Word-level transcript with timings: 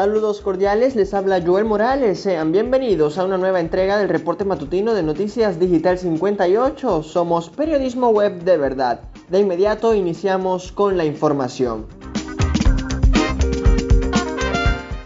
Saludos 0.00 0.40
cordiales, 0.40 0.96
les 0.96 1.12
habla 1.12 1.42
Joel 1.44 1.66
Morales. 1.66 2.20
Sean 2.20 2.52
bienvenidos 2.52 3.18
a 3.18 3.26
una 3.26 3.36
nueva 3.36 3.60
entrega 3.60 3.98
del 3.98 4.08
reporte 4.08 4.46
matutino 4.46 4.94
de 4.94 5.02
Noticias 5.02 5.60
Digital 5.60 5.98
58. 5.98 7.02
Somos 7.02 7.50
periodismo 7.50 8.08
web 8.08 8.42
de 8.42 8.56
verdad. 8.56 9.02
De 9.28 9.40
inmediato 9.40 9.92
iniciamos 9.92 10.72
con 10.72 10.96
la 10.96 11.04
información. 11.04 11.84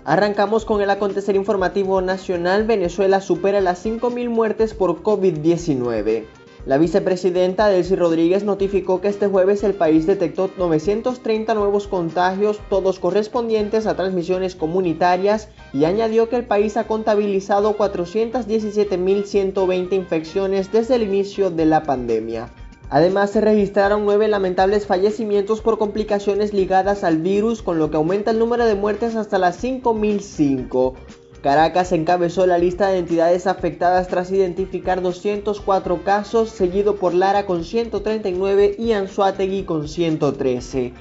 Arrancamos 0.04 0.64
con 0.64 0.80
el 0.80 0.90
acontecer 0.90 1.34
informativo 1.34 2.00
nacional. 2.00 2.62
Venezuela 2.62 3.20
supera 3.20 3.60
las 3.60 3.84
5.000 3.84 4.28
muertes 4.28 4.74
por 4.74 5.02
COVID-19. 5.02 6.24
La 6.66 6.78
vicepresidenta 6.78 7.68
Delcy 7.68 7.94
Rodríguez 7.94 8.42
notificó 8.42 9.02
que 9.02 9.08
este 9.08 9.26
jueves 9.26 9.62
el 9.64 9.74
país 9.74 10.06
detectó 10.06 10.48
930 10.56 11.52
nuevos 11.52 11.86
contagios, 11.86 12.58
todos 12.70 12.98
correspondientes 12.98 13.86
a 13.86 13.96
transmisiones 13.96 14.54
comunitarias, 14.54 15.50
y 15.74 15.84
añadió 15.84 16.30
que 16.30 16.36
el 16.36 16.46
país 16.46 16.78
ha 16.78 16.86
contabilizado 16.86 17.76
417.120 17.76 19.92
infecciones 19.92 20.72
desde 20.72 20.94
el 20.94 21.02
inicio 21.02 21.50
de 21.50 21.66
la 21.66 21.82
pandemia. 21.82 22.48
Además, 22.88 23.28
se 23.30 23.42
registraron 23.42 24.06
nueve 24.06 24.26
lamentables 24.28 24.86
fallecimientos 24.86 25.60
por 25.60 25.76
complicaciones 25.76 26.54
ligadas 26.54 27.04
al 27.04 27.18
virus, 27.18 27.60
con 27.60 27.78
lo 27.78 27.90
que 27.90 27.98
aumenta 27.98 28.30
el 28.30 28.38
número 28.38 28.64
de 28.64 28.74
muertes 28.74 29.16
hasta 29.16 29.36
las 29.36 29.62
5.005. 29.62 30.94
Caracas 31.44 31.92
encabezó 31.92 32.46
la 32.46 32.56
lista 32.56 32.88
de 32.88 32.96
entidades 32.96 33.46
afectadas 33.46 34.08
tras 34.08 34.32
identificar 34.32 35.02
204 35.02 36.02
casos, 36.02 36.48
seguido 36.48 36.96
por 36.96 37.12
Lara 37.12 37.44
con 37.44 37.64
139 37.64 38.76
y 38.78 38.92
Anzuategui 38.92 39.64
con 39.64 39.86
113. 39.86 40.94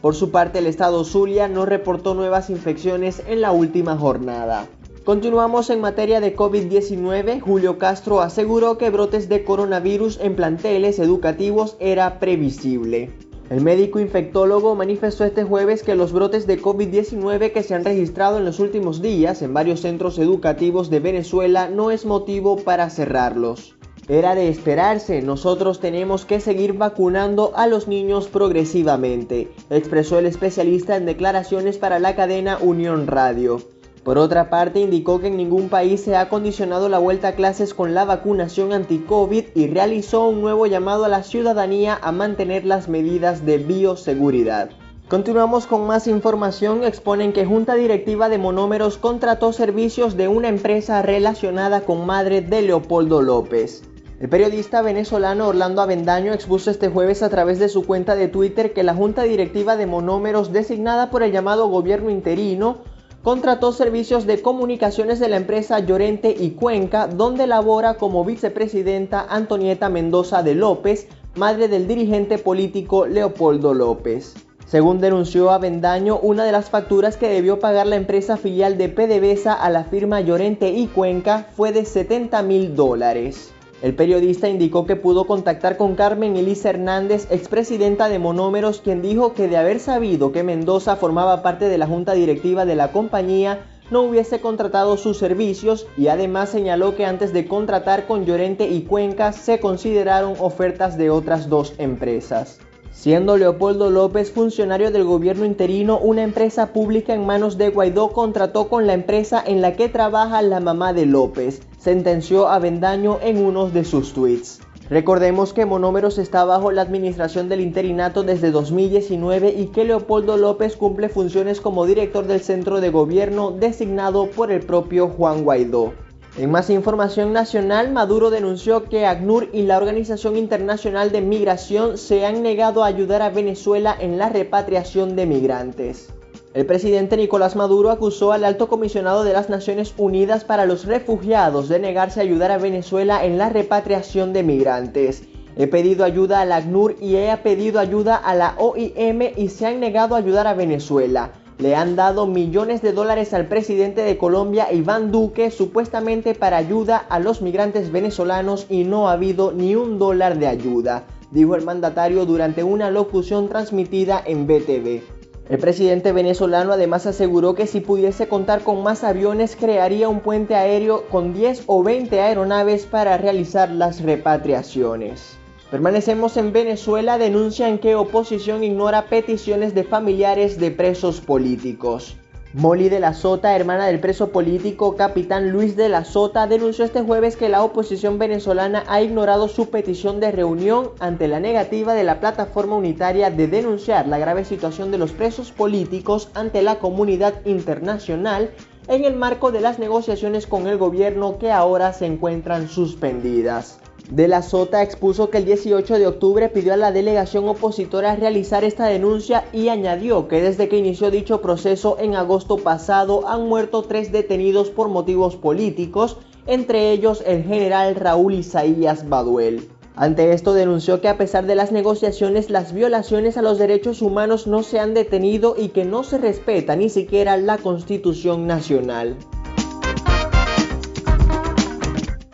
Por 0.00 0.16
su 0.16 0.32
parte, 0.32 0.58
el 0.58 0.66
estado 0.66 1.04
Zulia 1.04 1.46
no 1.46 1.64
reportó 1.64 2.14
nuevas 2.14 2.50
infecciones 2.50 3.22
en 3.28 3.40
la 3.40 3.52
última 3.52 3.96
jornada. 3.96 4.66
Continuamos 5.04 5.70
en 5.70 5.80
materia 5.80 6.20
de 6.20 6.34
COVID-19. 6.34 7.40
Julio 7.40 7.78
Castro 7.78 8.20
aseguró 8.20 8.78
que 8.78 8.90
brotes 8.90 9.28
de 9.28 9.44
coronavirus 9.44 10.18
en 10.20 10.34
planteles 10.34 10.98
educativos 10.98 11.76
era 11.78 12.18
previsible. 12.18 13.10
El 13.50 13.60
médico 13.60 14.00
infectólogo 14.00 14.74
manifestó 14.74 15.24
este 15.24 15.44
jueves 15.44 15.82
que 15.82 15.94
los 15.94 16.12
brotes 16.12 16.46
de 16.46 16.60
COVID-19 16.60 17.52
que 17.52 17.62
se 17.62 17.74
han 17.74 17.84
registrado 17.84 18.38
en 18.38 18.46
los 18.46 18.58
últimos 18.58 19.02
días 19.02 19.42
en 19.42 19.52
varios 19.52 19.80
centros 19.80 20.18
educativos 20.18 20.88
de 20.88 21.00
Venezuela 21.00 21.68
no 21.68 21.90
es 21.90 22.06
motivo 22.06 22.56
para 22.56 22.88
cerrarlos. 22.88 23.76
Era 24.08 24.34
de 24.34 24.48
esperarse, 24.48 25.20
nosotros 25.20 25.80
tenemos 25.80 26.24
que 26.24 26.40
seguir 26.40 26.72
vacunando 26.72 27.52
a 27.54 27.66
los 27.66 27.86
niños 27.86 28.28
progresivamente, 28.28 29.50
expresó 29.70 30.18
el 30.18 30.26
especialista 30.26 30.96
en 30.96 31.06
declaraciones 31.06 31.76
para 31.76 31.98
la 31.98 32.16
cadena 32.16 32.58
Unión 32.58 33.06
Radio. 33.06 33.60
Por 34.04 34.18
otra 34.18 34.50
parte, 34.50 34.80
indicó 34.80 35.18
que 35.18 35.28
en 35.28 35.38
ningún 35.38 35.70
país 35.70 36.02
se 36.02 36.14
ha 36.14 36.28
condicionado 36.28 36.90
la 36.90 36.98
vuelta 36.98 37.28
a 37.28 37.34
clases 37.34 37.72
con 37.72 37.94
la 37.94 38.04
vacunación 38.04 38.74
anti-COVID 38.74 39.44
y 39.54 39.66
realizó 39.66 40.28
un 40.28 40.42
nuevo 40.42 40.66
llamado 40.66 41.06
a 41.06 41.08
la 41.08 41.22
ciudadanía 41.22 41.98
a 42.02 42.12
mantener 42.12 42.66
las 42.66 42.86
medidas 42.86 43.46
de 43.46 43.56
bioseguridad. 43.56 44.68
Continuamos 45.08 45.66
con 45.66 45.86
más 45.86 46.06
información. 46.06 46.84
Exponen 46.84 47.32
que 47.32 47.46
Junta 47.46 47.76
Directiva 47.76 48.28
de 48.28 48.36
Monómeros 48.36 48.98
contrató 48.98 49.54
servicios 49.54 50.18
de 50.18 50.28
una 50.28 50.48
empresa 50.48 51.00
relacionada 51.00 51.80
con 51.80 52.04
madre 52.04 52.42
de 52.42 52.60
Leopoldo 52.60 53.22
López. 53.22 53.84
El 54.20 54.28
periodista 54.28 54.82
venezolano 54.82 55.48
Orlando 55.48 55.80
Avendaño 55.80 56.34
expuso 56.34 56.70
este 56.70 56.88
jueves 56.88 57.22
a 57.22 57.30
través 57.30 57.58
de 57.58 57.70
su 57.70 57.86
cuenta 57.86 58.16
de 58.16 58.28
Twitter 58.28 58.74
que 58.74 58.82
la 58.82 58.94
Junta 58.94 59.22
Directiva 59.22 59.76
de 59.76 59.86
Monómeros, 59.86 60.52
designada 60.52 61.10
por 61.10 61.22
el 61.22 61.32
llamado 61.32 61.68
gobierno 61.68 62.10
interino, 62.10 62.78
contrató 63.24 63.72
servicios 63.72 64.26
de 64.26 64.42
comunicaciones 64.42 65.18
de 65.18 65.30
la 65.30 65.38
empresa 65.38 65.78
Llorente 65.80 66.36
y 66.38 66.50
Cuenca, 66.50 67.08
donde 67.08 67.46
labora 67.46 67.94
como 67.94 68.22
vicepresidenta 68.22 69.26
Antonieta 69.30 69.88
Mendoza 69.88 70.42
de 70.42 70.54
López, 70.54 71.08
madre 71.34 71.68
del 71.68 71.88
dirigente 71.88 72.36
político 72.36 73.06
Leopoldo 73.06 73.72
López. 73.72 74.34
Según 74.66 75.00
denunció 75.00 75.50
Avendaño, 75.50 76.18
una 76.18 76.44
de 76.44 76.52
las 76.52 76.68
facturas 76.68 77.16
que 77.16 77.30
debió 77.30 77.58
pagar 77.58 77.86
la 77.86 77.96
empresa 77.96 78.36
filial 78.36 78.76
de 78.76 78.90
PDVSA 78.90 79.54
a 79.54 79.70
la 79.70 79.84
firma 79.84 80.20
Llorente 80.20 80.68
y 80.68 80.86
Cuenca 80.86 81.46
fue 81.56 81.72
de 81.72 81.86
70 81.86 82.42
mil 82.42 82.76
dólares. 82.76 83.54
El 83.82 83.94
periodista 83.94 84.48
indicó 84.48 84.86
que 84.86 84.96
pudo 84.96 85.26
contactar 85.26 85.76
con 85.76 85.94
Carmen 85.94 86.36
Elisa 86.36 86.70
Hernández, 86.70 87.26
expresidenta 87.30 88.08
de 88.08 88.18
Monómeros, 88.18 88.80
quien 88.80 89.02
dijo 89.02 89.34
que 89.34 89.48
de 89.48 89.56
haber 89.56 89.80
sabido 89.80 90.32
que 90.32 90.42
Mendoza 90.42 90.96
formaba 90.96 91.42
parte 91.42 91.68
de 91.68 91.76
la 91.76 91.86
junta 91.86 92.14
directiva 92.14 92.64
de 92.64 92.76
la 92.76 92.92
compañía, 92.92 93.66
no 93.90 94.02
hubiese 94.02 94.40
contratado 94.40 94.96
sus 94.96 95.18
servicios 95.18 95.86
y 95.98 96.08
además 96.08 96.48
señaló 96.48 96.96
que 96.96 97.04
antes 97.04 97.32
de 97.32 97.46
contratar 97.46 98.06
con 98.06 98.24
Llorente 98.24 98.68
y 98.68 98.82
Cuenca 98.82 99.32
se 99.32 99.60
consideraron 99.60 100.34
ofertas 100.38 100.96
de 100.96 101.10
otras 101.10 101.50
dos 101.50 101.74
empresas. 101.78 102.60
Siendo 102.94 103.36
Leopoldo 103.36 103.90
López 103.90 104.30
funcionario 104.30 104.92
del 104.92 105.04
gobierno 105.04 105.44
interino, 105.44 105.98
una 105.98 106.22
empresa 106.22 106.72
pública 106.72 107.12
en 107.12 107.26
manos 107.26 107.58
de 107.58 107.68
Guaidó 107.68 108.12
contrató 108.12 108.68
con 108.68 108.86
la 108.86 108.94
empresa 108.94 109.42
en 109.44 109.60
la 109.60 109.74
que 109.74 109.88
trabaja 109.88 110.40
la 110.42 110.60
mamá 110.60 110.92
de 110.92 111.04
López, 111.04 111.60
sentenció 111.76 112.48
a 112.48 112.60
Vendaño 112.60 113.18
en 113.20 113.44
uno 113.44 113.68
de 113.68 113.84
sus 113.84 114.14
tweets. 114.14 114.60
Recordemos 114.88 115.52
que 115.52 115.66
Monómeros 115.66 116.18
está 116.18 116.44
bajo 116.44 116.70
la 116.70 116.82
administración 116.82 117.48
del 117.48 117.60
interinato 117.60 118.22
desde 118.22 118.52
2019 118.52 119.52
y 119.52 119.66
que 119.66 119.84
Leopoldo 119.84 120.36
López 120.36 120.76
cumple 120.76 121.08
funciones 121.08 121.60
como 121.60 121.86
director 121.86 122.26
del 122.26 122.40
centro 122.40 122.80
de 122.80 122.90
gobierno 122.90 123.50
designado 123.50 124.30
por 124.30 124.52
el 124.52 124.60
propio 124.60 125.08
Juan 125.08 125.42
Guaidó. 125.42 125.92
En 126.36 126.50
más 126.50 126.68
información 126.68 127.32
nacional, 127.32 127.92
Maduro 127.92 128.28
denunció 128.28 128.88
que 128.88 129.06
ACNUR 129.06 129.50
y 129.52 129.62
la 129.62 129.76
Organización 129.76 130.36
Internacional 130.36 131.12
de 131.12 131.20
Migración 131.20 131.96
se 131.96 132.26
han 132.26 132.42
negado 132.42 132.82
a 132.82 132.88
ayudar 132.88 133.22
a 133.22 133.30
Venezuela 133.30 133.96
en 134.00 134.18
la 134.18 134.30
repatriación 134.30 135.14
de 135.14 135.26
migrantes. 135.26 136.08
El 136.52 136.66
presidente 136.66 137.16
Nicolás 137.16 137.54
Maduro 137.54 137.90
acusó 137.90 138.32
al 138.32 138.44
alto 138.44 138.68
comisionado 138.68 139.22
de 139.22 139.32
las 139.32 139.48
Naciones 139.48 139.94
Unidas 139.96 140.42
para 140.42 140.66
los 140.66 140.86
Refugiados 140.86 141.68
de 141.68 141.78
negarse 141.78 142.18
a 142.18 142.24
ayudar 142.24 142.50
a 142.50 142.58
Venezuela 142.58 143.24
en 143.24 143.38
la 143.38 143.48
repatriación 143.48 144.32
de 144.32 144.42
migrantes. 144.42 145.22
He 145.54 145.68
pedido 145.68 146.04
ayuda 146.04 146.40
a 146.40 146.44
la 146.44 146.56
ACNUR 146.56 146.96
y 147.00 147.14
he 147.14 147.36
pedido 147.44 147.78
ayuda 147.78 148.16
a 148.16 148.34
la 148.34 148.56
OIM 148.58 149.22
y 149.36 149.50
se 149.50 149.66
han 149.66 149.78
negado 149.78 150.16
a 150.16 150.18
ayudar 150.18 150.48
a 150.48 150.54
Venezuela 150.54 151.30
le 151.64 151.74
han 151.74 151.96
dado 151.96 152.26
millones 152.26 152.82
de 152.82 152.92
dólares 152.92 153.32
al 153.32 153.46
presidente 153.46 154.02
de 154.02 154.18
Colombia, 154.18 154.70
Iván 154.70 155.10
Duque, 155.10 155.50
supuestamente 155.50 156.34
para 156.34 156.58
ayuda 156.58 156.98
a 156.98 157.18
los 157.18 157.40
migrantes 157.40 157.90
venezolanos 157.90 158.66
y 158.68 158.84
no 158.84 159.08
ha 159.08 159.12
habido 159.12 159.50
ni 159.50 159.74
un 159.74 159.98
dólar 159.98 160.38
de 160.38 160.46
ayuda, 160.46 161.04
dijo 161.30 161.54
el 161.54 161.64
mandatario 161.64 162.26
durante 162.26 162.62
una 162.64 162.90
locución 162.90 163.48
transmitida 163.48 164.22
en 164.26 164.46
BTV. 164.46 165.00
El 165.48 165.58
presidente 165.58 166.12
venezolano 166.12 166.74
además 166.74 167.06
aseguró 167.06 167.54
que 167.54 167.66
si 167.66 167.80
pudiese 167.80 168.28
contar 168.28 168.62
con 168.62 168.82
más 168.82 169.02
aviones 169.02 169.56
crearía 169.56 170.10
un 170.10 170.20
puente 170.20 170.56
aéreo 170.56 171.08
con 171.08 171.32
10 171.32 171.62
o 171.66 171.82
20 171.82 172.20
aeronaves 172.20 172.84
para 172.84 173.16
realizar 173.16 173.70
las 173.70 174.02
repatriaciones. 174.02 175.38
Permanecemos 175.74 176.36
en 176.36 176.52
Venezuela, 176.52 177.18
denuncian 177.18 177.78
que 177.78 177.96
oposición 177.96 178.62
ignora 178.62 179.06
peticiones 179.06 179.74
de 179.74 179.82
familiares 179.82 180.60
de 180.60 180.70
presos 180.70 181.20
políticos. 181.20 182.14
Molly 182.52 182.88
de 182.88 183.00
la 183.00 183.12
Sota, 183.12 183.56
hermana 183.56 183.86
del 183.86 183.98
preso 183.98 184.30
político 184.30 184.94
capitán 184.94 185.50
Luis 185.50 185.74
de 185.74 185.88
la 185.88 186.04
Sota, 186.04 186.46
denunció 186.46 186.84
este 186.84 187.02
jueves 187.02 187.34
que 187.34 187.48
la 187.48 187.64
oposición 187.64 188.20
venezolana 188.20 188.84
ha 188.86 189.02
ignorado 189.02 189.48
su 189.48 189.68
petición 189.68 190.20
de 190.20 190.30
reunión 190.30 190.90
ante 191.00 191.26
la 191.26 191.40
negativa 191.40 191.94
de 191.94 192.04
la 192.04 192.20
plataforma 192.20 192.76
unitaria 192.76 193.32
de 193.32 193.48
denunciar 193.48 194.06
la 194.06 194.18
grave 194.18 194.44
situación 194.44 194.92
de 194.92 194.98
los 194.98 195.10
presos 195.10 195.50
políticos 195.50 196.30
ante 196.34 196.62
la 196.62 196.78
comunidad 196.78 197.34
internacional 197.46 198.52
en 198.86 199.04
el 199.04 199.16
marco 199.16 199.50
de 199.50 199.60
las 199.60 199.80
negociaciones 199.80 200.46
con 200.46 200.68
el 200.68 200.78
gobierno 200.78 201.36
que 201.38 201.50
ahora 201.50 201.92
se 201.92 202.06
encuentran 202.06 202.68
suspendidas. 202.68 203.80
De 204.10 204.28
la 204.28 204.42
Sota 204.42 204.82
expuso 204.82 205.30
que 205.30 205.38
el 205.38 205.46
18 205.46 205.98
de 205.98 206.06
octubre 206.06 206.50
pidió 206.50 206.74
a 206.74 206.76
la 206.76 206.92
delegación 206.92 207.48
opositora 207.48 208.14
realizar 208.16 208.62
esta 208.62 208.86
denuncia 208.86 209.44
y 209.50 209.68
añadió 209.68 210.28
que 210.28 210.42
desde 210.42 210.68
que 210.68 210.76
inició 210.76 211.10
dicho 211.10 211.40
proceso 211.40 211.96
en 211.98 212.14
agosto 212.14 212.58
pasado 212.58 213.26
han 213.26 213.48
muerto 213.48 213.82
tres 213.82 214.12
detenidos 214.12 214.68
por 214.68 214.88
motivos 214.88 215.36
políticos, 215.36 216.18
entre 216.46 216.90
ellos 216.90 217.22
el 217.26 217.44
general 217.44 217.94
Raúl 217.94 218.34
Isaías 218.34 219.08
Baduel. 219.08 219.70
Ante 219.96 220.32
esto 220.32 220.52
denunció 220.52 221.00
que 221.00 221.08
a 221.08 221.16
pesar 221.16 221.46
de 221.46 221.54
las 221.54 221.72
negociaciones 221.72 222.50
las 222.50 222.74
violaciones 222.74 223.38
a 223.38 223.42
los 223.42 223.58
derechos 223.58 224.02
humanos 224.02 224.46
no 224.46 224.62
se 224.62 224.80
han 224.80 224.92
detenido 224.92 225.54
y 225.56 225.68
que 225.68 225.86
no 225.86 226.04
se 226.04 226.18
respeta 226.18 226.76
ni 226.76 226.90
siquiera 226.90 227.38
la 227.38 227.56
Constitución 227.56 228.46
Nacional. 228.46 229.16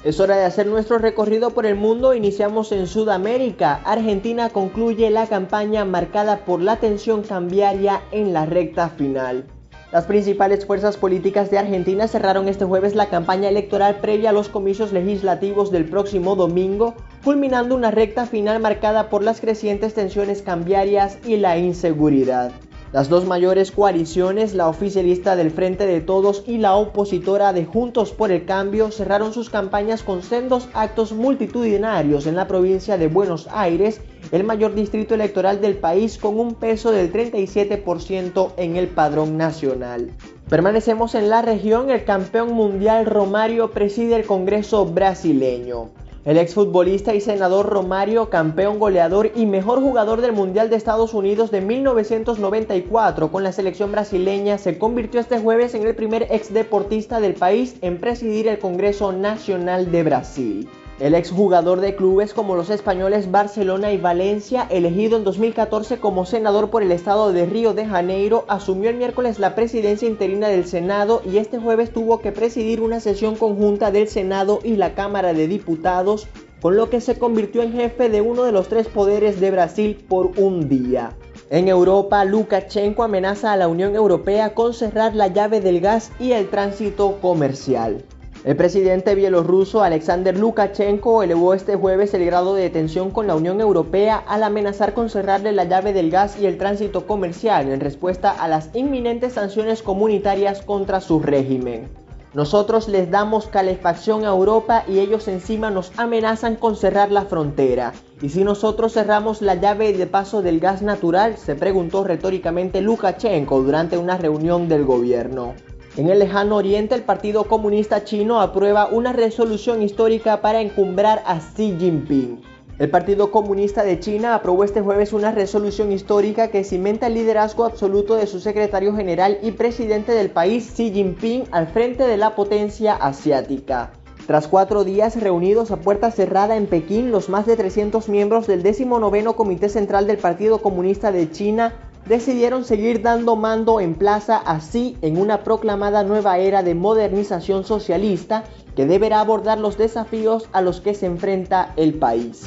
Es 0.02 0.18
hora 0.18 0.38
de 0.38 0.44
hacer 0.44 0.66
nuestro 0.66 0.96
recorrido 0.96 1.50
por 1.50 1.66
el 1.66 1.74
mundo. 1.74 2.14
Iniciamos 2.14 2.72
en 2.72 2.86
Sudamérica. 2.86 3.82
Argentina 3.84 4.48
concluye 4.48 5.10
la 5.10 5.26
campaña 5.26 5.84
marcada 5.84 6.46
por 6.46 6.62
la 6.62 6.76
tensión 6.76 7.22
cambiaria 7.22 8.00
en 8.10 8.32
la 8.32 8.46
recta 8.46 8.88
final. 8.88 9.44
Las 9.92 10.06
principales 10.06 10.64
fuerzas 10.64 10.96
políticas 10.96 11.50
de 11.50 11.58
Argentina 11.58 12.08
cerraron 12.08 12.48
este 12.48 12.64
jueves 12.64 12.94
la 12.94 13.10
campaña 13.10 13.50
electoral 13.50 13.96
previa 13.96 14.30
a 14.30 14.32
los 14.32 14.48
comicios 14.48 14.90
legislativos 14.92 15.70
del 15.70 15.84
próximo 15.84 16.34
domingo, 16.34 16.94
culminando 17.22 17.74
una 17.74 17.90
recta 17.90 18.24
final 18.24 18.58
marcada 18.58 19.10
por 19.10 19.22
las 19.22 19.42
crecientes 19.42 19.92
tensiones 19.92 20.40
cambiarias 20.40 21.18
y 21.26 21.36
la 21.36 21.58
inseguridad. 21.58 22.52
Las 22.92 23.08
dos 23.08 23.24
mayores 23.24 23.70
coaliciones, 23.70 24.52
la 24.52 24.66
oficialista 24.66 25.36
del 25.36 25.52
Frente 25.52 25.86
de 25.86 26.00
Todos 26.00 26.42
y 26.44 26.58
la 26.58 26.74
opositora 26.74 27.52
de 27.52 27.64
Juntos 27.64 28.10
por 28.10 28.32
el 28.32 28.44
Cambio, 28.44 28.90
cerraron 28.90 29.32
sus 29.32 29.48
campañas 29.48 30.02
con 30.02 30.24
sendos 30.24 30.68
actos 30.74 31.12
multitudinarios 31.12 32.26
en 32.26 32.34
la 32.34 32.48
provincia 32.48 32.98
de 32.98 33.06
Buenos 33.06 33.48
Aires, 33.52 34.00
el 34.32 34.42
mayor 34.42 34.74
distrito 34.74 35.14
electoral 35.14 35.60
del 35.60 35.76
país 35.76 36.18
con 36.18 36.40
un 36.40 36.56
peso 36.56 36.90
del 36.90 37.12
37% 37.12 38.54
en 38.56 38.74
el 38.74 38.88
padrón 38.88 39.36
nacional. 39.36 40.10
Permanecemos 40.48 41.14
en 41.14 41.30
la 41.30 41.42
región, 41.42 41.90
el 41.90 42.04
campeón 42.04 42.54
mundial 42.54 43.06
Romario 43.06 43.70
preside 43.70 44.16
el 44.16 44.26
Congreso 44.26 44.84
brasileño. 44.84 45.90
El 46.22 46.36
exfutbolista 46.36 47.14
y 47.14 47.22
senador 47.22 47.70
Romario, 47.70 48.28
campeón 48.28 48.78
goleador 48.78 49.32
y 49.34 49.46
mejor 49.46 49.80
jugador 49.80 50.20
del 50.20 50.32
Mundial 50.32 50.68
de 50.68 50.76
Estados 50.76 51.14
Unidos 51.14 51.50
de 51.50 51.62
1994 51.62 53.32
con 53.32 53.42
la 53.42 53.52
selección 53.52 53.90
brasileña, 53.90 54.58
se 54.58 54.76
convirtió 54.76 55.18
este 55.18 55.38
jueves 55.38 55.74
en 55.74 55.86
el 55.86 55.94
primer 55.94 56.24
exdeportista 56.24 57.20
del 57.20 57.32
país 57.32 57.76
en 57.80 57.98
presidir 57.98 58.48
el 58.48 58.58
Congreso 58.58 59.12
Nacional 59.12 59.90
de 59.90 60.02
Brasil. 60.02 60.68
El 61.00 61.14
exjugador 61.14 61.80
de 61.80 61.96
clubes 61.96 62.34
como 62.34 62.56
los 62.56 62.68
españoles 62.68 63.30
Barcelona 63.30 63.90
y 63.90 63.96
Valencia, 63.96 64.66
elegido 64.68 65.16
en 65.16 65.24
2014 65.24 65.98
como 65.98 66.26
senador 66.26 66.68
por 66.68 66.82
el 66.82 66.92
estado 66.92 67.32
de 67.32 67.46
Río 67.46 67.72
de 67.72 67.86
Janeiro, 67.86 68.44
asumió 68.48 68.90
el 68.90 68.96
miércoles 68.96 69.38
la 69.38 69.54
presidencia 69.54 70.06
interina 70.06 70.48
del 70.48 70.66
Senado 70.66 71.22
y 71.24 71.38
este 71.38 71.58
jueves 71.58 71.90
tuvo 71.90 72.20
que 72.20 72.32
presidir 72.32 72.82
una 72.82 73.00
sesión 73.00 73.36
conjunta 73.36 73.90
del 73.90 74.08
Senado 74.08 74.58
y 74.62 74.76
la 74.76 74.92
Cámara 74.92 75.32
de 75.32 75.48
Diputados, 75.48 76.28
con 76.60 76.76
lo 76.76 76.90
que 76.90 77.00
se 77.00 77.18
convirtió 77.18 77.62
en 77.62 77.72
jefe 77.72 78.10
de 78.10 78.20
uno 78.20 78.42
de 78.42 78.52
los 78.52 78.68
tres 78.68 78.86
poderes 78.86 79.40
de 79.40 79.50
Brasil 79.52 80.04
por 80.06 80.32
un 80.36 80.68
día. 80.68 81.16
En 81.48 81.68
Europa, 81.68 82.26
Lukashenko 82.26 83.04
amenaza 83.04 83.52
a 83.52 83.56
la 83.56 83.68
Unión 83.68 83.94
Europea 83.94 84.52
con 84.52 84.74
cerrar 84.74 85.14
la 85.14 85.28
llave 85.28 85.62
del 85.62 85.80
gas 85.80 86.12
y 86.20 86.32
el 86.32 86.50
tránsito 86.50 87.16
comercial. 87.22 88.04
El 88.42 88.56
presidente 88.56 89.14
bielorruso 89.14 89.82
Alexander 89.82 90.34
Lukashenko 90.34 91.22
elevó 91.22 91.52
este 91.52 91.76
jueves 91.76 92.14
el 92.14 92.24
grado 92.24 92.54
de 92.54 92.70
tensión 92.70 93.10
con 93.10 93.26
la 93.26 93.36
Unión 93.36 93.60
Europea 93.60 94.24
al 94.26 94.42
amenazar 94.44 94.94
con 94.94 95.10
cerrarle 95.10 95.52
la 95.52 95.64
llave 95.64 95.92
del 95.92 96.10
gas 96.10 96.40
y 96.40 96.46
el 96.46 96.56
tránsito 96.56 97.06
comercial 97.06 97.70
en 97.70 97.80
respuesta 97.80 98.30
a 98.30 98.48
las 98.48 98.70
inminentes 98.74 99.34
sanciones 99.34 99.82
comunitarias 99.82 100.62
contra 100.62 101.02
su 101.02 101.20
régimen. 101.20 101.90
Nosotros 102.32 102.88
les 102.88 103.10
damos 103.10 103.46
calefacción 103.46 104.24
a 104.24 104.28
Europa 104.28 104.84
y 104.88 105.00
ellos 105.00 105.28
encima 105.28 105.70
nos 105.70 105.92
amenazan 105.98 106.56
con 106.56 106.76
cerrar 106.76 107.12
la 107.12 107.26
frontera. 107.26 107.92
¿Y 108.22 108.30
si 108.30 108.42
nosotros 108.42 108.94
cerramos 108.94 109.42
la 109.42 109.56
llave 109.56 109.92
de 109.92 110.06
paso 110.06 110.40
del 110.40 110.60
gas 110.60 110.80
natural? 110.80 111.36
se 111.36 111.56
preguntó 111.56 112.04
retóricamente 112.04 112.80
Lukashenko 112.80 113.60
durante 113.60 113.98
una 113.98 114.16
reunión 114.16 114.66
del 114.66 114.86
gobierno. 114.86 115.52
En 115.96 116.08
el 116.08 116.20
lejano 116.20 116.56
oriente, 116.56 116.94
el 116.94 117.02
Partido 117.02 117.44
Comunista 117.44 118.04
Chino 118.04 118.40
aprueba 118.40 118.86
una 118.86 119.12
resolución 119.12 119.82
histórica 119.82 120.40
para 120.40 120.60
encumbrar 120.60 121.20
a 121.26 121.40
Xi 121.40 121.74
Jinping. 121.76 122.40
El 122.78 122.90
Partido 122.90 123.32
Comunista 123.32 123.82
de 123.82 123.98
China 123.98 124.36
aprobó 124.36 124.62
este 124.62 124.82
jueves 124.82 125.12
una 125.12 125.32
resolución 125.32 125.90
histórica 125.90 126.48
que 126.48 126.62
cimenta 126.62 127.08
el 127.08 127.14
liderazgo 127.14 127.64
absoluto 127.64 128.14
de 128.14 128.28
su 128.28 128.38
secretario 128.38 128.94
general 128.94 129.38
y 129.42 129.50
presidente 129.50 130.12
del 130.12 130.30
país, 130.30 130.72
Xi 130.76 130.92
Jinping, 130.92 131.44
al 131.50 131.66
frente 131.66 132.04
de 132.04 132.16
la 132.16 132.36
potencia 132.36 132.94
asiática. 132.94 133.90
Tras 134.28 134.46
cuatro 134.46 134.84
días 134.84 135.20
reunidos 135.20 135.72
a 135.72 135.80
puerta 135.80 136.12
cerrada 136.12 136.56
en 136.56 136.66
Pekín, 136.66 137.10
los 137.10 137.28
más 137.28 137.46
de 137.46 137.56
300 137.56 138.08
miembros 138.08 138.46
del 138.46 138.62
19 138.62 139.24
Comité 139.34 139.68
Central 139.68 140.06
del 140.06 140.18
Partido 140.18 140.62
Comunista 140.62 141.10
de 141.10 141.32
China 141.32 141.89
decidieron 142.06 142.64
seguir 142.64 143.02
dando 143.02 143.36
mando 143.36 143.80
en 143.80 143.94
plaza 143.94 144.36
así 144.36 144.96
en 145.02 145.18
una 145.18 145.44
proclamada 145.44 146.02
nueva 146.02 146.38
era 146.38 146.62
de 146.62 146.74
modernización 146.74 147.64
socialista 147.64 148.44
que 148.74 148.86
deberá 148.86 149.20
abordar 149.20 149.58
los 149.58 149.76
desafíos 149.76 150.48
a 150.52 150.60
los 150.60 150.80
que 150.80 150.94
se 150.94 151.06
enfrenta 151.06 151.72
el 151.76 151.94
país. 151.94 152.46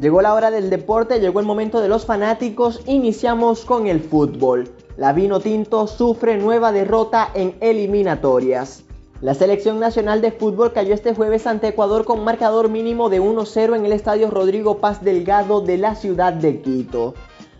Llegó 0.00 0.20
la 0.20 0.34
hora 0.34 0.50
del 0.50 0.68
deporte, 0.68 1.20
llegó 1.20 1.38
el 1.38 1.46
momento 1.46 1.80
de 1.80 1.88
los 1.88 2.06
fanáticos, 2.06 2.80
iniciamos 2.86 3.64
con 3.64 3.86
el 3.86 4.00
fútbol. 4.00 4.68
La 4.96 5.12
Vino 5.12 5.38
Tinto 5.38 5.86
sufre 5.86 6.36
nueva 6.38 6.72
derrota 6.72 7.30
en 7.34 7.54
eliminatorias. 7.60 8.82
La 9.22 9.34
selección 9.34 9.78
nacional 9.78 10.20
de 10.20 10.32
fútbol 10.32 10.72
cayó 10.72 10.94
este 10.94 11.14
jueves 11.14 11.46
ante 11.46 11.68
Ecuador 11.68 12.04
con 12.04 12.24
marcador 12.24 12.68
mínimo 12.68 13.08
de 13.08 13.22
1-0 13.22 13.76
en 13.76 13.86
el 13.86 13.92
estadio 13.92 14.28
Rodrigo 14.32 14.78
Paz 14.78 15.04
Delgado 15.04 15.60
de 15.60 15.78
la 15.78 15.94
ciudad 15.94 16.32
de 16.32 16.60
Quito. 16.60 17.14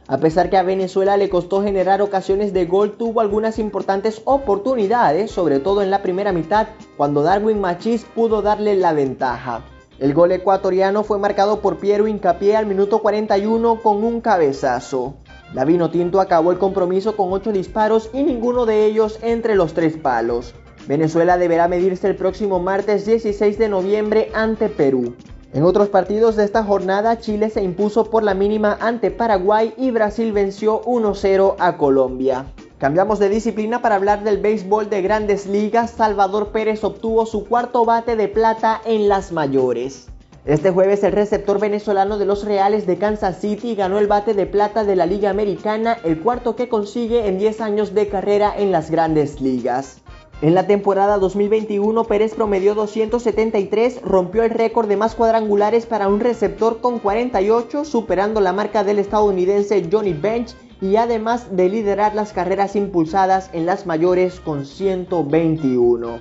A 0.08 0.18
pesar 0.18 0.50
que 0.50 0.56
a 0.56 0.64
Venezuela 0.64 1.16
le 1.16 1.28
costó 1.30 1.62
generar 1.62 2.02
ocasiones 2.02 2.52
de 2.52 2.66
gol, 2.66 2.96
tuvo 2.96 3.20
algunas 3.20 3.60
importantes 3.60 4.22
oportunidades, 4.24 5.30
sobre 5.30 5.60
todo 5.60 5.82
en 5.82 5.92
la 5.92 6.02
primera 6.02 6.32
mitad, 6.32 6.66
cuando 6.96 7.22
Darwin 7.22 7.60
Machís 7.60 8.06
pudo 8.12 8.42
darle 8.42 8.74
la 8.74 8.92
ventaja. 8.92 9.62
El 10.00 10.14
gol 10.14 10.32
ecuatoriano 10.32 11.04
fue 11.04 11.20
marcado 11.20 11.60
por 11.60 11.78
Piero 11.78 12.08
Incapié 12.08 12.56
al 12.56 12.66
minuto 12.66 12.98
41 12.98 13.80
con 13.80 14.02
un 14.02 14.20
cabezazo. 14.20 15.14
La 15.54 15.64
Vino 15.64 15.90
Tinto 15.90 16.20
acabó 16.20 16.50
el 16.50 16.58
compromiso 16.58 17.16
con 17.16 17.32
8 17.32 17.52
disparos 17.52 18.10
y 18.12 18.24
ninguno 18.24 18.66
de 18.66 18.84
ellos 18.84 19.20
entre 19.22 19.54
los 19.54 19.74
tres 19.74 19.96
palos. 19.96 20.56
Venezuela 20.86 21.38
deberá 21.38 21.68
medirse 21.68 22.08
el 22.08 22.16
próximo 22.16 22.58
martes 22.58 23.06
16 23.06 23.56
de 23.56 23.68
noviembre 23.68 24.30
ante 24.34 24.68
Perú. 24.68 25.14
En 25.52 25.62
otros 25.64 25.88
partidos 25.90 26.34
de 26.36 26.44
esta 26.44 26.64
jornada, 26.64 27.18
Chile 27.18 27.50
se 27.50 27.62
impuso 27.62 28.10
por 28.10 28.22
la 28.22 28.34
mínima 28.34 28.78
ante 28.80 29.10
Paraguay 29.10 29.74
y 29.76 29.90
Brasil 29.90 30.32
venció 30.32 30.82
1-0 30.82 31.56
a 31.58 31.76
Colombia. 31.76 32.46
Cambiamos 32.78 33.20
de 33.20 33.28
disciplina 33.28 33.80
para 33.80 33.94
hablar 33.94 34.24
del 34.24 34.38
béisbol 34.38 34.90
de 34.90 35.02
grandes 35.02 35.46
ligas. 35.46 35.90
Salvador 35.90 36.48
Pérez 36.48 36.82
obtuvo 36.82 37.26
su 37.26 37.44
cuarto 37.44 37.84
bate 37.84 38.16
de 38.16 38.26
plata 38.28 38.80
en 38.84 39.08
las 39.08 39.30
mayores. 39.30 40.08
Este 40.44 40.72
jueves 40.72 41.04
el 41.04 41.12
receptor 41.12 41.60
venezolano 41.60 42.18
de 42.18 42.24
los 42.24 42.44
Reales 42.44 42.84
de 42.84 42.98
Kansas 42.98 43.38
City 43.40 43.76
ganó 43.76 44.00
el 44.00 44.08
bate 44.08 44.34
de 44.34 44.46
plata 44.46 44.82
de 44.82 44.96
la 44.96 45.06
Liga 45.06 45.30
Americana, 45.30 45.98
el 46.02 46.18
cuarto 46.18 46.56
que 46.56 46.68
consigue 46.68 47.28
en 47.28 47.38
10 47.38 47.60
años 47.60 47.94
de 47.94 48.08
carrera 48.08 48.52
en 48.56 48.72
las 48.72 48.90
grandes 48.90 49.40
ligas. 49.40 50.01
En 50.42 50.56
la 50.56 50.66
temporada 50.66 51.18
2021, 51.18 52.02
Pérez 52.02 52.34
promedió 52.34 52.74
273, 52.74 54.02
rompió 54.02 54.42
el 54.42 54.50
récord 54.50 54.88
de 54.88 54.96
más 54.96 55.14
cuadrangulares 55.14 55.86
para 55.86 56.08
un 56.08 56.18
receptor 56.18 56.80
con 56.80 56.98
48, 56.98 57.84
superando 57.84 58.40
la 58.40 58.52
marca 58.52 58.82
del 58.82 58.98
estadounidense 58.98 59.88
Johnny 59.88 60.14
Bench 60.14 60.56
y 60.80 60.96
además 60.96 61.56
de 61.56 61.68
liderar 61.68 62.16
las 62.16 62.32
carreras 62.32 62.74
impulsadas 62.74 63.50
en 63.52 63.66
las 63.66 63.86
mayores 63.86 64.40
con 64.40 64.66
121. 64.66 66.20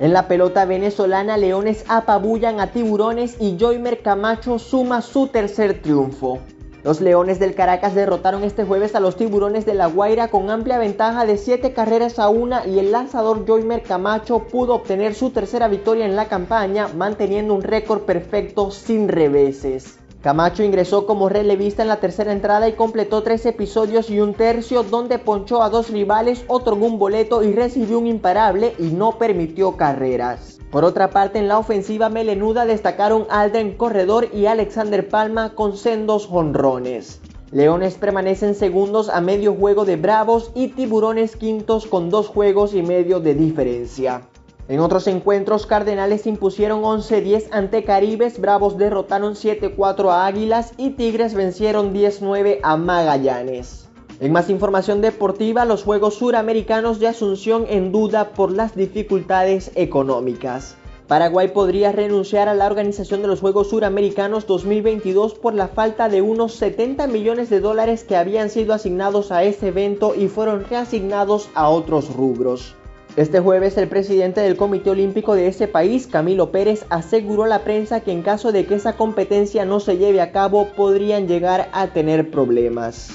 En 0.00 0.12
la 0.12 0.26
pelota 0.26 0.64
venezolana, 0.64 1.36
Leones 1.36 1.84
apabullan 1.86 2.58
a 2.58 2.72
Tiburones 2.72 3.36
y 3.38 3.56
Joymer 3.56 4.02
Camacho 4.02 4.58
suma 4.58 5.00
su 5.00 5.28
tercer 5.28 5.80
triunfo. 5.80 6.40
Los 6.82 7.02
Leones 7.02 7.38
del 7.38 7.54
Caracas 7.54 7.94
derrotaron 7.94 8.42
este 8.42 8.64
jueves 8.64 8.94
a 8.94 9.00
los 9.00 9.16
Tiburones 9.16 9.66
de 9.66 9.74
La 9.74 9.86
Guaira 9.86 10.28
con 10.28 10.48
amplia 10.48 10.78
ventaja 10.78 11.26
de 11.26 11.36
7 11.36 11.74
carreras 11.74 12.18
a 12.18 12.30
una 12.30 12.66
y 12.66 12.78
el 12.78 12.90
lanzador 12.90 13.46
Joymer 13.46 13.82
Camacho 13.82 14.46
pudo 14.50 14.76
obtener 14.76 15.14
su 15.14 15.28
tercera 15.28 15.68
victoria 15.68 16.06
en 16.06 16.16
la 16.16 16.28
campaña 16.28 16.88
manteniendo 16.88 17.54
un 17.54 17.62
récord 17.62 18.00
perfecto 18.02 18.70
sin 18.70 19.08
reveses. 19.08 19.99
Camacho 20.22 20.62
ingresó 20.62 21.06
como 21.06 21.30
relevista 21.30 21.80
en 21.80 21.88
la 21.88 21.98
tercera 21.98 22.32
entrada 22.32 22.68
y 22.68 22.74
completó 22.74 23.22
tres 23.22 23.46
episodios 23.46 24.10
y 24.10 24.20
un 24.20 24.34
tercio 24.34 24.82
donde 24.82 25.18
ponchó 25.18 25.62
a 25.62 25.70
dos 25.70 25.88
rivales, 25.88 26.44
otorgó 26.46 26.84
un 26.84 26.98
boleto 26.98 27.42
y 27.42 27.54
recibió 27.54 27.98
un 27.98 28.06
imparable 28.06 28.74
y 28.78 28.88
no 28.88 29.16
permitió 29.16 29.78
carreras. 29.78 30.58
Por 30.70 30.84
otra 30.84 31.08
parte, 31.08 31.38
en 31.38 31.48
la 31.48 31.58
ofensiva 31.58 32.10
melenuda 32.10 32.66
destacaron 32.66 33.26
Alden 33.30 33.78
Corredor 33.78 34.28
y 34.34 34.44
Alexander 34.44 35.08
Palma 35.08 35.54
con 35.54 35.76
sendos 35.76 36.26
jonrones. 36.26 37.20
Leones 37.50 37.94
permanecen 37.94 38.54
segundos 38.54 39.08
a 39.08 39.22
medio 39.22 39.54
juego 39.54 39.86
de 39.86 39.96
Bravos 39.96 40.52
y 40.54 40.68
Tiburones 40.68 41.34
quintos 41.34 41.86
con 41.86 42.10
dos 42.10 42.28
juegos 42.28 42.74
y 42.74 42.82
medio 42.82 43.20
de 43.20 43.34
diferencia. 43.34 44.28
En 44.70 44.78
otros 44.78 45.08
encuentros, 45.08 45.66
Cardenales 45.66 46.28
impusieron 46.28 46.82
11-10 46.82 47.48
ante 47.50 47.82
Caribes, 47.82 48.40
Bravos 48.40 48.78
derrotaron 48.78 49.34
7-4 49.34 50.10
a 50.10 50.26
Águilas 50.26 50.74
y 50.76 50.90
Tigres 50.90 51.34
vencieron 51.34 51.92
10-9 51.92 52.60
a 52.62 52.76
Magallanes. 52.76 53.88
En 54.20 54.30
más 54.30 54.48
información 54.48 55.00
deportiva, 55.00 55.64
los 55.64 55.82
Juegos 55.82 56.14
Suramericanos 56.14 57.00
de 57.00 57.08
Asunción 57.08 57.64
en 57.68 57.90
duda 57.90 58.30
por 58.30 58.52
las 58.52 58.76
dificultades 58.76 59.72
económicas. 59.74 60.76
Paraguay 61.08 61.48
podría 61.48 61.90
renunciar 61.90 62.48
a 62.48 62.54
la 62.54 62.66
organización 62.66 63.22
de 63.22 63.26
los 63.26 63.40
Juegos 63.40 63.70
Suramericanos 63.70 64.46
2022 64.46 65.34
por 65.34 65.54
la 65.54 65.66
falta 65.66 66.08
de 66.08 66.22
unos 66.22 66.54
70 66.54 67.08
millones 67.08 67.50
de 67.50 67.58
dólares 67.58 68.04
que 68.04 68.14
habían 68.14 68.50
sido 68.50 68.72
asignados 68.72 69.32
a 69.32 69.42
este 69.42 69.66
evento 69.66 70.14
y 70.14 70.28
fueron 70.28 70.64
reasignados 70.70 71.48
a 71.56 71.68
otros 71.70 72.14
rubros. 72.14 72.76
Este 73.16 73.40
jueves 73.40 73.76
el 73.76 73.88
presidente 73.88 74.40
del 74.40 74.56
Comité 74.56 74.90
Olímpico 74.90 75.34
de 75.34 75.48
ese 75.48 75.66
país, 75.66 76.06
Camilo 76.06 76.52
Pérez, 76.52 76.86
aseguró 76.90 77.42
a 77.42 77.48
la 77.48 77.64
prensa 77.64 78.00
que 78.00 78.12
en 78.12 78.22
caso 78.22 78.52
de 78.52 78.66
que 78.66 78.76
esa 78.76 78.92
competencia 78.92 79.64
no 79.64 79.80
se 79.80 79.98
lleve 79.98 80.20
a 80.20 80.30
cabo 80.30 80.68
podrían 80.76 81.26
llegar 81.26 81.70
a 81.72 81.88
tener 81.88 82.30
problemas. 82.30 83.10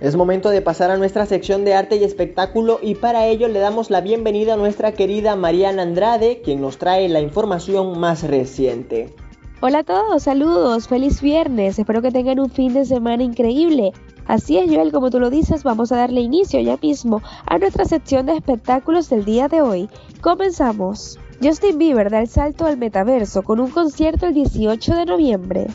Es 0.00 0.14
momento 0.14 0.48
de 0.50 0.62
pasar 0.62 0.92
a 0.92 0.96
nuestra 0.96 1.26
sección 1.26 1.64
de 1.64 1.74
arte 1.74 1.96
y 1.96 2.04
espectáculo 2.04 2.78
y 2.80 2.94
para 2.94 3.26
ello 3.26 3.48
le 3.48 3.58
damos 3.58 3.90
la 3.90 4.00
bienvenida 4.00 4.54
a 4.54 4.56
nuestra 4.56 4.92
querida 4.92 5.34
Mariana 5.34 5.82
Andrade, 5.82 6.40
quien 6.42 6.60
nos 6.60 6.78
trae 6.78 7.08
la 7.08 7.20
información 7.20 7.98
más 7.98 8.22
reciente. 8.22 9.12
Hola 9.60 9.80
a 9.80 9.84
todos, 9.84 10.22
saludos, 10.22 10.88
feliz 10.88 11.20
viernes, 11.20 11.78
espero 11.78 12.00
que 12.00 12.10
tengan 12.10 12.40
un 12.40 12.48
fin 12.48 12.72
de 12.72 12.86
semana 12.86 13.24
increíble. 13.24 13.92
Así 14.30 14.58
es, 14.58 14.70
Joel, 14.72 14.92
como 14.92 15.10
tú 15.10 15.18
lo 15.18 15.28
dices, 15.28 15.64
vamos 15.64 15.90
a 15.90 15.96
darle 15.96 16.20
inicio 16.20 16.60
ya 16.60 16.78
mismo 16.80 17.20
a 17.46 17.58
nuestra 17.58 17.84
sección 17.84 18.26
de 18.26 18.36
espectáculos 18.36 19.10
del 19.10 19.24
día 19.24 19.48
de 19.48 19.60
hoy. 19.60 19.90
Comenzamos. 20.20 21.18
Justin 21.42 21.78
Bieber 21.78 22.10
da 22.12 22.20
el 22.20 22.28
salto 22.28 22.64
al 22.64 22.76
metaverso 22.76 23.42
con 23.42 23.58
un 23.58 23.72
concierto 23.72 24.26
el 24.26 24.34
18 24.34 24.94
de 24.94 25.04
noviembre. 25.04 25.66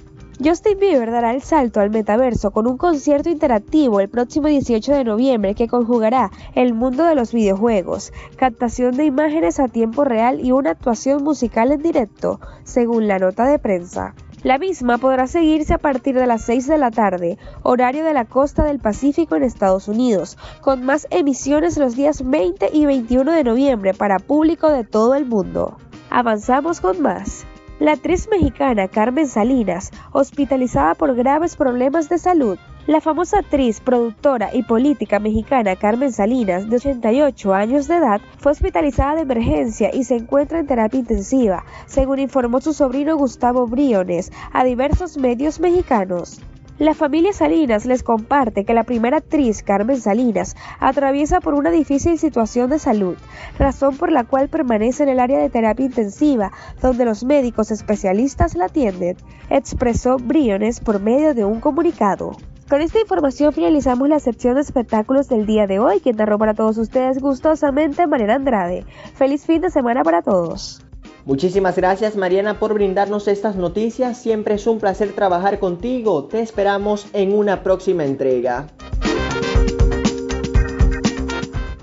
Justin 0.41 0.79
Bieber 0.79 1.11
dará 1.11 1.33
el 1.33 1.41
salto 1.41 1.81
al 1.81 1.89
metaverso 1.89 2.51
con 2.51 2.65
un 2.65 2.77
concierto 2.77 3.29
interactivo 3.29 3.99
el 3.99 4.07
próximo 4.07 4.47
18 4.47 4.93
de 4.93 5.03
noviembre 5.03 5.53
que 5.53 5.67
conjugará 5.67 6.31
el 6.53 6.73
mundo 6.73 7.03
de 7.03 7.15
los 7.15 7.33
videojuegos, 7.33 8.13
captación 8.37 8.95
de 8.95 9.03
imágenes 9.03 9.59
a 9.59 9.67
tiempo 9.67 10.05
real 10.05 10.39
y 10.39 10.53
una 10.53 10.71
actuación 10.71 11.25
musical 11.25 11.73
en 11.73 11.81
directo, 11.81 12.39
según 12.63 13.09
la 13.09 13.19
nota 13.19 13.45
de 13.47 13.59
prensa. 13.59 14.15
La 14.45 14.59
misma 14.59 14.99
podrá 14.99 15.25
seguirse 15.25 15.73
a 15.73 15.79
partir 15.79 16.13
de 16.13 16.27
las 16.27 16.43
6 16.43 16.67
de 16.67 16.77
la 16.77 16.91
tarde, 16.91 17.39
horario 17.63 18.05
de 18.05 18.13
la 18.13 18.25
costa 18.25 18.63
del 18.63 18.77
Pacífico 18.77 19.35
en 19.35 19.41
Estados 19.41 19.87
Unidos, 19.87 20.37
con 20.61 20.83
más 20.83 21.07
emisiones 21.09 21.77
los 21.77 21.95
días 21.95 22.23
20 22.23 22.69
y 22.71 22.85
21 22.85 23.31
de 23.31 23.43
noviembre 23.43 23.95
para 23.95 24.19
público 24.19 24.69
de 24.69 24.83
todo 24.83 25.15
el 25.15 25.25
mundo. 25.25 25.79
Avanzamos 26.11 26.79
con 26.79 27.01
más. 27.01 27.47
La 27.79 27.93
actriz 27.93 28.29
mexicana 28.29 28.87
Carmen 28.87 29.27
Salinas, 29.27 29.89
hospitalizada 30.11 30.93
por 30.93 31.15
graves 31.15 31.55
problemas 31.55 32.07
de 32.07 32.19
salud, 32.19 32.59
la 32.87 33.01
famosa 33.01 33.39
actriz, 33.39 33.79
productora 33.79 34.51
y 34.53 34.61
política 34.61 35.17
mexicana 35.17 35.75
Carmen 35.75 36.11
Salinas, 36.11 36.69
de 36.69 36.75
88 36.75 37.53
años 37.55 37.87
de 37.87 37.95
edad, 37.95 38.21
fue 38.37 38.51
hospitalizada 38.51 39.15
de 39.15 39.21
emergencia 39.21 39.89
y 39.91 40.03
se 40.03 40.15
encuentra 40.15 40.59
en 40.59 40.67
terapia 40.67 40.99
intensiva, 40.99 41.65
según 41.87 42.19
informó 42.19 42.61
su 42.61 42.73
sobrino 42.73 43.17
Gustavo 43.17 43.65
Briones 43.65 44.31
a 44.53 44.63
diversos 44.63 45.17
medios 45.17 45.59
mexicanos. 45.59 46.39
La 46.77 46.93
familia 46.93 47.33
Salinas 47.33 47.87
les 47.87 48.03
comparte 48.03 48.65
que 48.65 48.75
la 48.75 48.83
primera 48.83 49.17
actriz, 49.17 49.63
Carmen 49.63 49.99
Salinas, 49.99 50.55
atraviesa 50.79 51.39
por 51.39 51.55
una 51.55 51.71
difícil 51.71 52.19
situación 52.19 52.69
de 52.69 52.77
salud, 52.77 53.17
razón 53.57 53.97
por 53.97 54.11
la 54.11 54.25
cual 54.25 54.47
permanece 54.47 55.01
en 55.01 55.09
el 55.09 55.19
área 55.19 55.39
de 55.39 55.49
terapia 55.49 55.87
intensiva, 55.87 56.51
donde 56.83 57.05
los 57.05 57.23
médicos 57.23 57.71
especialistas 57.71 58.55
la 58.55 58.65
atienden, 58.65 59.17
expresó 59.49 60.17
Briones 60.17 60.81
por 60.81 61.01
medio 61.01 61.33
de 61.33 61.45
un 61.45 61.61
comunicado. 61.61 62.35
Con 62.69 62.81
esta 62.81 62.99
información 62.99 63.53
finalizamos 63.53 64.09
la 64.09 64.19
sección 64.19 64.55
de 64.55 64.61
espectáculos 64.61 65.29
del 65.29 65.45
día 65.45 65.67
de 65.67 65.77
hoy, 65.77 65.99
quien 65.99 66.15
narró 66.15 66.39
para 66.39 66.55
todos 66.55 66.79
ustedes 66.79 67.19
gustosamente 67.19 68.07
Mariana 68.07 68.33
Andrade. 68.35 68.85
Feliz 69.13 69.45
fin 69.45 69.61
de 69.61 69.69
semana 69.69 70.01
para 70.03 70.23
todos. 70.23 70.81
Muchísimas 71.25 71.75
gracias 71.75 72.15
Mariana 72.15 72.57
por 72.57 72.73
brindarnos 72.73 73.27
estas 73.27 73.55
noticias. 73.55 74.17
Siempre 74.17 74.55
es 74.55 74.65
un 74.65 74.79
placer 74.79 75.13
trabajar 75.13 75.59
contigo. 75.59 76.25
Te 76.25 76.41
esperamos 76.41 77.05
en 77.13 77.35
una 77.35 77.61
próxima 77.61 78.03
entrega. 78.03 78.65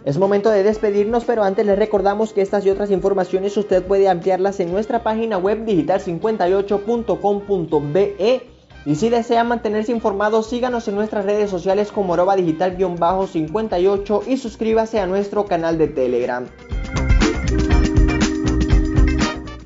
Es 0.04 0.18
momento 0.18 0.50
de 0.50 0.64
despedirnos, 0.64 1.24
pero 1.24 1.44
antes 1.44 1.64
les 1.64 1.78
recordamos 1.78 2.32
que 2.32 2.42
estas 2.42 2.66
y 2.66 2.70
otras 2.70 2.90
informaciones 2.90 3.56
usted 3.56 3.84
puede 3.84 4.08
ampliarlas 4.08 4.58
en 4.58 4.72
nuestra 4.72 5.04
página 5.04 5.38
web 5.38 5.64
digital58.com.be. 5.64 8.51
Y 8.84 8.96
si 8.96 9.08
desea 9.10 9.44
mantenerse 9.44 9.92
informado, 9.92 10.42
síganos 10.42 10.88
en 10.88 10.96
nuestras 10.96 11.24
redes 11.24 11.48
sociales 11.50 11.92
como 11.92 12.14
arroba 12.14 12.34
digital-58 12.34 14.22
y 14.26 14.36
suscríbase 14.36 14.98
a 14.98 15.06
nuestro 15.06 15.44
canal 15.46 15.78
de 15.78 15.86
Telegram. 15.86 16.46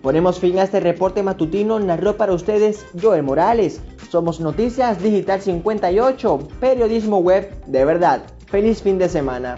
Ponemos 0.02 0.38
fin 0.38 0.58
a 0.58 0.62
este 0.62 0.80
reporte 0.80 1.22
matutino, 1.22 1.80
narró 1.80 2.16
para 2.16 2.32
ustedes 2.32 2.84
Joel 3.00 3.22
Morales. 3.22 3.80
Somos 4.10 4.38
Noticias 4.38 5.02
Digital 5.02 5.40
58, 5.40 6.38
periodismo 6.60 7.18
web 7.18 7.50
de 7.66 7.84
verdad. 7.84 8.22
Feliz 8.46 8.82
fin 8.82 8.98
de 8.98 9.08
semana. 9.08 9.56